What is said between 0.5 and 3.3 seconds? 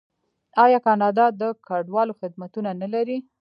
آیا کاناډا د کډوالو خدمتونه نلري؟